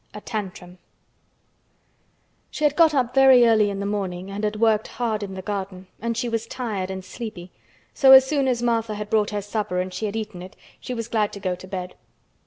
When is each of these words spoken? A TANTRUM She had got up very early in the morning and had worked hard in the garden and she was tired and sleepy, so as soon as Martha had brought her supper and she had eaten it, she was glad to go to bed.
A 0.15 0.21
TANTRUM 0.21 0.79
She 2.49 2.63
had 2.63 2.75
got 2.75 2.95
up 2.95 3.13
very 3.13 3.45
early 3.45 3.69
in 3.69 3.79
the 3.79 3.85
morning 3.85 4.31
and 4.31 4.43
had 4.43 4.55
worked 4.55 4.87
hard 4.87 5.21
in 5.21 5.35
the 5.35 5.43
garden 5.43 5.85
and 6.01 6.17
she 6.17 6.27
was 6.27 6.47
tired 6.47 6.89
and 6.89 7.05
sleepy, 7.05 7.51
so 7.93 8.11
as 8.11 8.25
soon 8.25 8.47
as 8.47 8.63
Martha 8.63 8.95
had 8.95 9.11
brought 9.11 9.29
her 9.29 9.43
supper 9.43 9.79
and 9.79 9.93
she 9.93 10.07
had 10.07 10.15
eaten 10.15 10.41
it, 10.41 10.55
she 10.79 10.95
was 10.95 11.07
glad 11.07 11.31
to 11.33 11.39
go 11.39 11.53
to 11.53 11.67
bed. 11.67 11.93